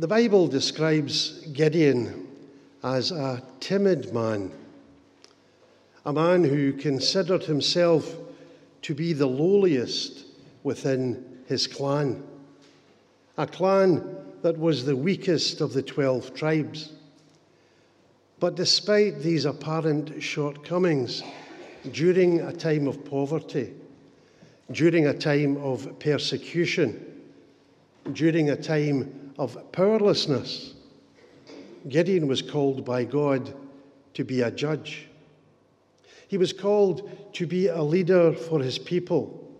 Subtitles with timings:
[0.00, 2.26] The Bible describes Gideon
[2.82, 4.50] as a timid man,
[6.06, 8.16] a man who considered himself
[8.80, 10.24] to be the lowliest
[10.62, 12.22] within his clan,
[13.36, 16.92] a clan that was the weakest of the 12 tribes.
[18.38, 21.22] But despite these apparent shortcomings,
[21.92, 23.74] during a time of poverty,
[24.72, 27.04] during a time of persecution,
[28.14, 30.74] during a time of powerlessness,
[31.88, 33.54] Gideon was called by God
[34.12, 35.08] to be a judge.
[36.28, 39.50] He was called to be a leader for his people.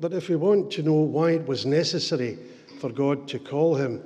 [0.00, 2.38] But if we want to know why it was necessary
[2.78, 4.00] for God to call him,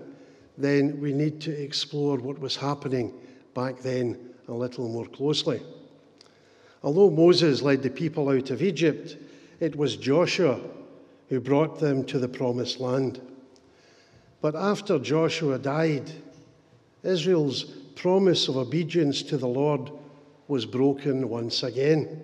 [0.57, 3.13] then we need to explore what was happening
[3.53, 4.19] back then
[4.49, 5.61] a little more closely.
[6.83, 9.19] Although Moses led the people out of Egypt,
[9.61, 10.63] it was Joshua
[11.29, 13.21] who brought them to the promised land.
[14.45, 16.11] But after Joshua died,
[17.03, 17.65] Israel's
[17.97, 19.91] promise of obedience to the Lord
[20.49, 22.23] was broken once again.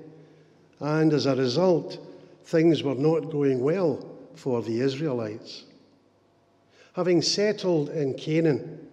[0.80, 1.98] And as a result,
[2.45, 5.64] things were not going well for the Israelites.
[6.92, 8.86] Having settled in Canaan,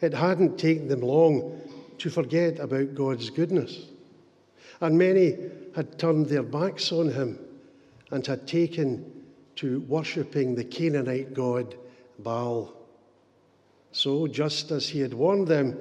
[0.00, 1.60] it hadn't taken them long
[1.98, 3.88] to forget about God's goodness.
[4.80, 5.36] And many
[5.76, 7.38] had turned their backs on him
[8.10, 9.04] and had taken
[9.56, 11.76] to worshipping the Canaanite god
[12.18, 12.72] Baal.
[13.92, 15.76] So, just as he had warned them,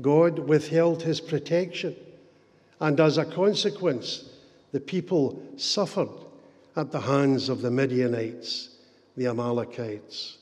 [0.00, 1.94] God withheld his protection.
[2.80, 4.28] And as a consequence,
[4.72, 6.08] the people suffered
[6.76, 8.70] at the hands of the Midianites,
[9.16, 10.38] the Amalekites,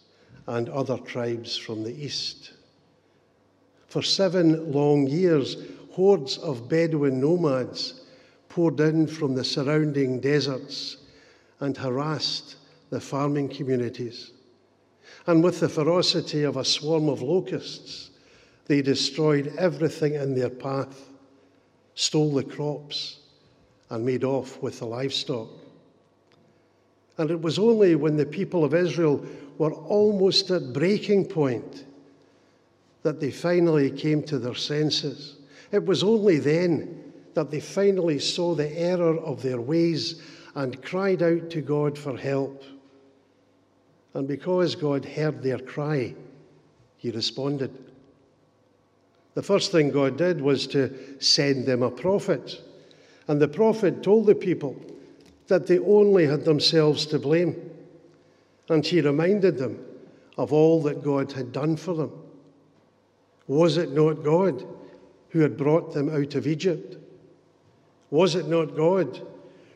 [0.47, 2.53] and other tribes from the east.
[3.89, 5.57] For seven long years,
[5.91, 8.01] hordes of Bedouin nomads
[8.49, 10.97] poured in from the surrounding deserts
[11.61, 12.57] and harassed
[12.91, 14.31] the farming communities.
[15.27, 18.11] And with the ferocity of a swarm of locusts,
[18.67, 21.11] they destroyed everything in their path,
[21.95, 23.19] stole the crops,
[23.91, 25.48] and made off with the livestock.
[27.19, 29.25] And it was only when the people of Israel
[29.59, 31.85] were almost at breaking point
[33.03, 35.36] that they finally came to their senses.
[35.70, 40.23] It was only then that they finally saw the error of their ways
[40.55, 42.63] and cried out to God for help.
[44.14, 46.14] And because God heard their cry,
[46.98, 47.70] He responded.
[49.34, 52.61] The first thing God did was to send them a prophet.
[53.28, 54.77] And the prophet told the people
[55.48, 57.70] that they only had themselves to blame.
[58.68, 59.84] And he reminded them
[60.36, 62.12] of all that God had done for them.
[63.46, 64.67] Was it not God
[65.30, 66.96] who had brought them out of Egypt?
[68.11, 69.27] Was it not God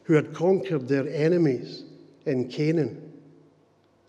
[0.05, 1.85] who had conquered their enemies
[2.27, 3.06] in Canaan?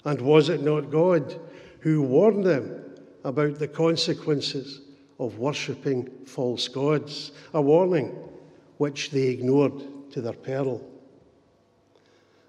[0.07, 1.37] And was it not God
[1.81, 2.81] who warned them
[3.25, 4.79] about the consequences
[5.19, 7.33] of worshipping false gods?
[7.53, 8.17] A warning
[8.77, 9.73] which they ignored
[10.11, 10.89] to their peril.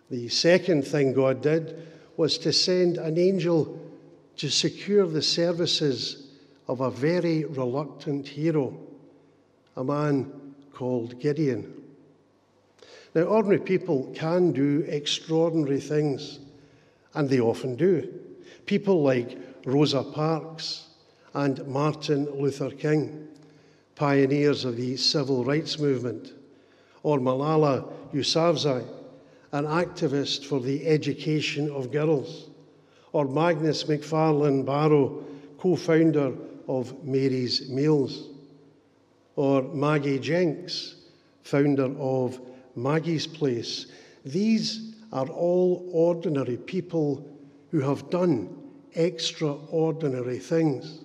[0.08, 1.84] The second thing God did
[2.16, 3.76] was to send an angel
[4.36, 6.28] to secure the services
[6.68, 8.78] of a very reluctant hero,
[9.76, 11.74] a man called Gideon.
[13.16, 16.38] Now, ordinary people can do extraordinary things,
[17.14, 18.12] and they often do.
[18.66, 20.86] People like Rosa Parks
[21.34, 23.28] and Martin Luther King,
[23.94, 26.32] pioneers of the civil rights movement,
[27.02, 28.86] or Malala Yousafzai,
[29.52, 32.50] an activist for the education of girls,
[33.12, 35.24] or Magnus MacFarlane Barrow,
[35.58, 36.34] co founder
[36.68, 38.28] of Mary's Meals,
[39.36, 40.94] or Maggie Jencks,
[41.42, 42.40] founder of
[42.76, 43.86] Maggie's Place.
[44.24, 47.26] These are all ordinary people
[47.70, 48.54] who have done
[48.94, 51.00] extraordinary things.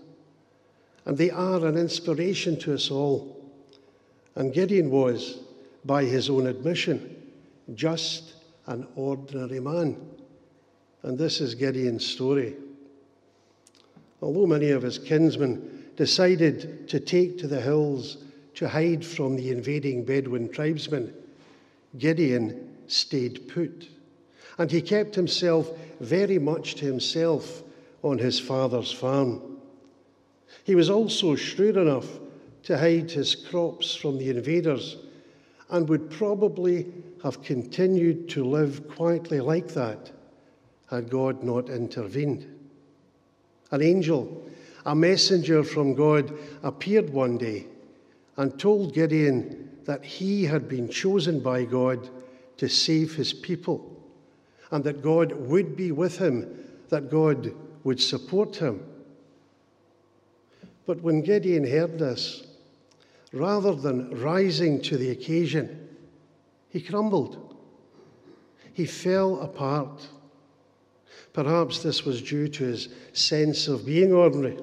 [1.05, 3.51] And they are an inspiration to us all.
[4.35, 5.39] And Gideon was,
[5.85, 7.15] by his own admission,
[7.75, 8.33] just
[8.67, 9.97] an ordinary man.
[11.03, 12.55] And this is Gideon's story.
[14.21, 18.17] Although many of his kinsmen decided to take to the hills
[18.55, 21.13] to hide from the invading Bedouin tribesmen,
[21.97, 23.89] Gideon stayed put.
[24.57, 25.69] And he kept himself
[25.99, 27.63] very much to himself
[28.03, 29.41] on his father's farm.
[30.63, 32.07] He was also shrewd enough
[32.63, 34.97] to hide his crops from the invaders
[35.69, 36.85] and would probably
[37.23, 40.11] have continued to live quietly like that
[40.89, 42.47] had God not intervened.
[43.71, 44.45] An angel,
[44.85, 47.65] a messenger from God, appeared one day
[48.37, 52.09] and told Gideon that he had been chosen by God
[52.57, 53.92] to save his people
[54.73, 57.53] and that God would be with him, that God
[57.83, 58.83] would support him.
[60.87, 62.47] But when Gideon heard this,
[63.31, 65.89] rather than rising to the occasion,
[66.69, 67.55] he crumbled.
[68.73, 70.07] He fell apart.
[71.33, 74.57] Perhaps this was due to his sense of being ordinary.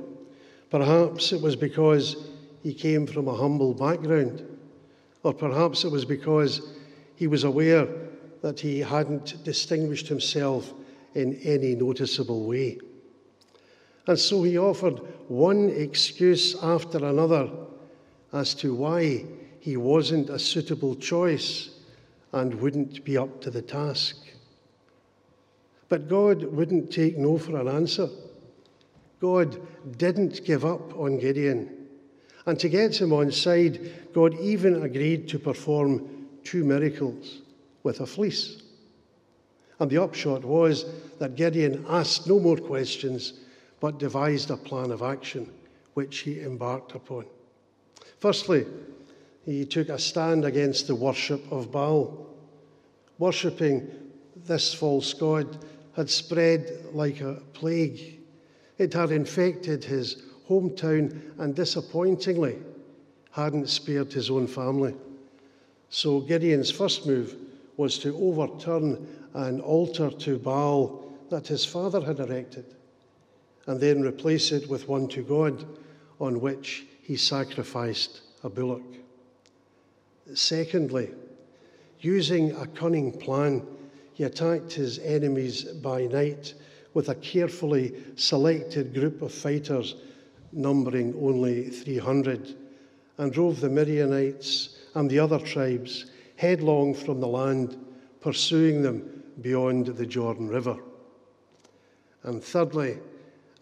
[0.70, 2.16] Perhaps it was because
[2.64, 4.44] he came from a humble background.
[5.22, 6.72] Or perhaps it was because
[7.14, 7.86] he was aware
[8.42, 10.72] that he hadn't distinguished himself
[11.14, 12.78] in any noticeable way.
[14.06, 17.50] And so he offered one excuse after another
[18.32, 19.24] as to why
[19.60, 21.70] he wasn't a suitable choice
[22.32, 24.16] and wouldn't be up to the task.
[25.88, 28.08] But God wouldn't take no for an answer.
[29.20, 29.60] God
[29.98, 31.88] didn't give up on Gideon.
[32.46, 37.42] And to get him on side, God even agreed to perform two miracles
[37.82, 38.62] with a fleece.
[39.78, 40.84] And the upshot was
[41.18, 43.34] that Gideon asked no more questions,
[43.80, 45.50] but devised a plan of action,
[45.94, 47.24] which he embarked upon.
[48.18, 48.66] Firstly,
[49.46, 52.26] he took a stand against the worship of Baal.
[53.18, 53.90] Worshipping
[54.46, 55.64] this false god
[55.96, 58.20] had spread like a plague.
[58.78, 62.58] It had infected his hometown and disappointingly
[63.30, 64.94] hadn't spared his own family.
[65.88, 67.36] So Gideon's first move
[67.80, 72.66] was to overturn an altar to Baal that his father had erected
[73.66, 75.64] and then replace it with one to God
[76.20, 78.84] on which he sacrificed a bullock.
[80.34, 81.08] Secondly,
[82.00, 83.66] using a cunning plan,
[84.12, 86.52] he attacked his enemies by night
[86.92, 89.94] with a carefully selected group of fighters
[90.52, 92.56] numbering only 300
[93.16, 96.10] and drove the Midianites and the other tribes
[96.40, 97.76] headlong from the land,
[98.22, 100.74] pursuing them beyond the Jordan River.
[102.22, 102.96] And thirdly,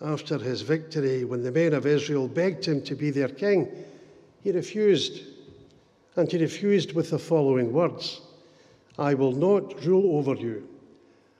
[0.00, 3.68] after his victory, when the men of Israel begged him to be their king,
[4.44, 5.24] he refused.
[6.14, 8.20] And he refused with the following words
[8.96, 10.68] I will not rule over you,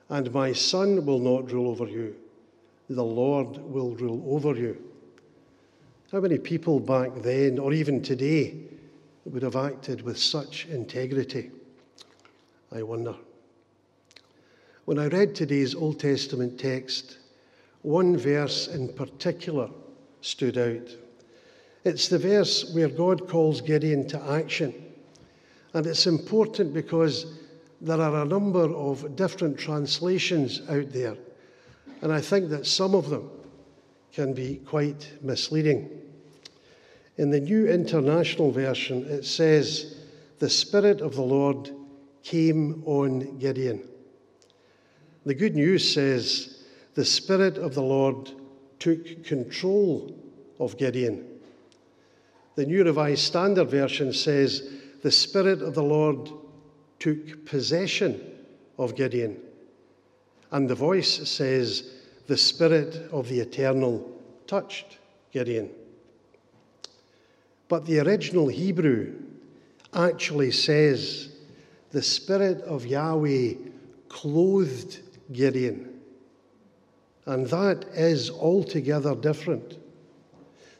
[0.09, 2.15] and my son will not rule over you.
[2.89, 4.77] The Lord will rule over you.
[6.11, 8.55] How many people back then, or even today,
[9.31, 11.51] would have acted with such integrity?
[12.71, 13.15] I wonder.
[14.85, 17.19] When I read today's Old Testament text,
[17.81, 19.69] one verse in particular
[20.21, 20.89] stood out.
[21.85, 24.73] It's the verse where God calls Gideon to action.
[25.73, 27.37] And it's important because
[27.81, 31.15] there are a number of different translations out there.
[32.01, 33.29] And I think that some of them
[34.11, 35.98] can be quite misleading.
[37.19, 39.97] In the New International Version, it says,
[40.39, 41.69] The Spirit of the Lord
[42.23, 43.85] came on Gideon.
[45.25, 46.63] The Good News says,
[46.93, 48.31] The Spirit of the Lord
[48.79, 50.17] took control
[50.61, 51.27] of Gideon.
[52.55, 54.71] The New Revised Standard Version says,
[55.03, 56.29] The Spirit of the Lord
[56.99, 58.21] took possession
[58.77, 59.41] of Gideon.
[60.51, 61.91] And the voice says,
[62.27, 64.09] The Spirit of the Eternal
[64.47, 64.99] touched
[65.33, 65.69] Gideon.
[67.69, 69.13] But the original Hebrew
[69.93, 71.29] actually says,
[71.91, 73.53] The Spirit of Yahweh
[74.09, 74.99] clothed
[75.31, 76.01] Gideon.
[77.25, 79.77] And that is altogether different.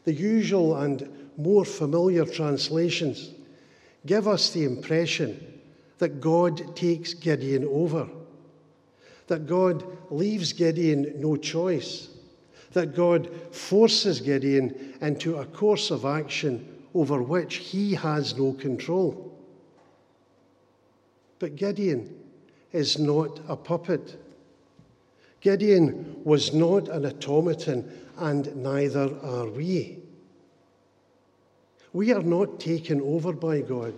[0.04, 3.30] The usual and more familiar translations
[4.04, 5.60] give us the impression
[5.98, 8.08] that God takes Gideon over,
[9.28, 12.08] that God leaves Gideon no choice,
[12.72, 19.36] that God forces Gideon into a course of action over which he has no control.
[21.38, 22.14] But Gideon
[22.72, 24.16] is not a puppet.
[25.40, 29.98] Gideon was not an automaton, and neither are we.
[31.92, 33.94] We are not taken over by God.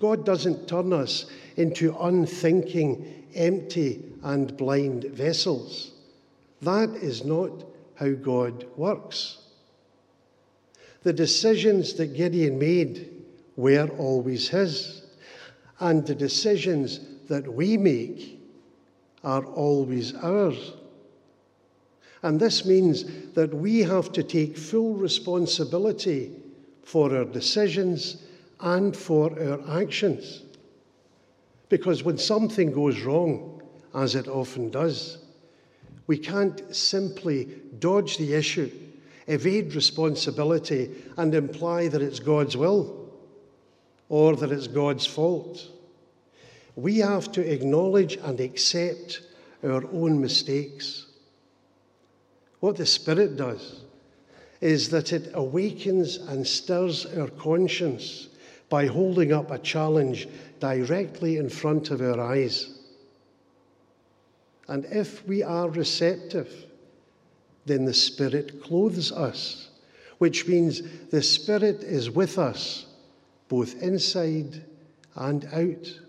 [0.00, 5.92] God doesn't turn us into unthinking, empty, and blind vessels.
[6.62, 9.38] That is not how God works.
[11.02, 13.14] The decisions that Gideon made
[13.56, 15.02] were always his,
[15.80, 18.40] and the decisions that we make
[19.22, 20.72] are always ours.
[22.22, 26.32] And this means that we have to take full responsibility
[26.82, 28.22] for our decisions
[28.60, 30.42] and for our actions.
[31.68, 33.62] Because when something goes wrong,
[33.94, 35.18] as it often does,
[36.06, 37.44] we can't simply
[37.78, 38.70] dodge the issue,
[39.28, 43.10] evade responsibility, and imply that it's God's will
[44.08, 45.68] or that it's God's fault.
[46.74, 49.20] We have to acknowledge and accept
[49.62, 51.06] our own mistakes.
[52.60, 53.82] What the Spirit does
[54.60, 58.28] is that it awakens and stirs our conscience
[58.68, 62.78] by holding up a challenge directly in front of our eyes.
[64.66, 66.66] And if we are receptive,
[67.68, 69.68] then the Spirit clothes us,
[70.18, 72.86] which means the Spirit is with us
[73.48, 74.64] both inside
[75.14, 76.00] and out.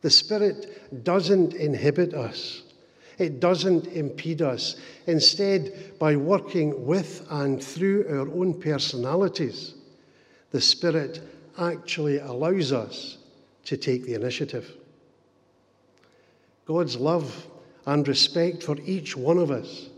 [0.00, 2.62] The Spirit doesn't inhibit us.
[3.18, 4.76] It doesn't impede us.
[5.06, 9.74] Instead, by working with and through our own personalities,
[10.50, 11.20] the Spirit
[11.58, 13.18] actually allows us
[13.64, 14.76] to take the initiative.
[16.66, 17.46] God's love
[17.86, 19.88] and respect for each one of us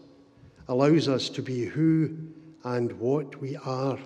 [0.68, 2.16] allows us to be who
[2.64, 3.99] and what we are.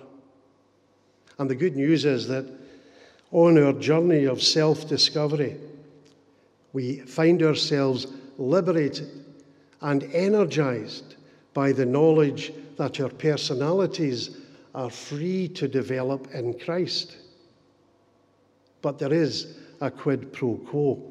[1.37, 2.45] And the good news is that
[3.31, 5.57] on our journey of self discovery,
[6.73, 9.09] we find ourselves liberated
[9.81, 11.15] and energized
[11.53, 14.37] by the knowledge that our personalities
[14.75, 17.17] are free to develop in Christ.
[18.81, 21.01] But there is a quid pro quo,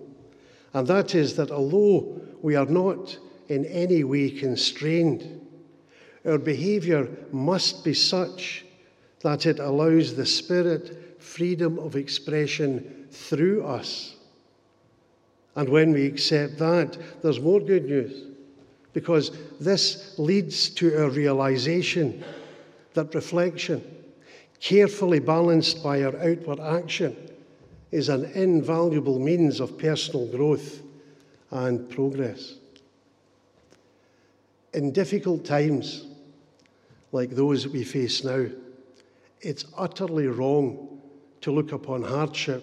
[0.74, 5.40] and that is that although we are not in any way constrained,
[6.24, 8.64] our behaviour must be such
[9.20, 14.14] that it allows the Spirit freedom of expression through us.
[15.56, 18.26] And when we accept that, there's more good news
[18.92, 22.22] because this leads to a realization
[22.94, 23.82] that reflection,
[24.60, 27.16] carefully balanced by our outward action,
[27.90, 30.82] is an invaluable means of personal growth
[31.50, 32.54] and progress.
[34.74, 36.06] In difficult times
[37.10, 38.46] like those we face now,
[39.40, 41.00] it's utterly wrong
[41.40, 42.62] to look upon hardship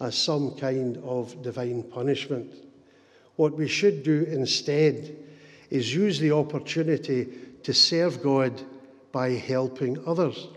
[0.00, 2.52] as some kind of divine punishment.
[3.36, 5.16] What we should do instead
[5.70, 7.28] is use the opportunity
[7.62, 8.62] to serve God
[9.12, 10.48] by helping others.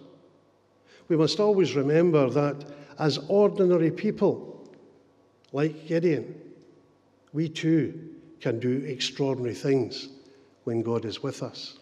[1.08, 2.66] We must always remember that
[3.00, 4.70] as ordinary people,
[5.52, 6.40] like Gideon,
[7.34, 10.10] we too can do extraordinary things
[10.68, 11.78] when God is with us.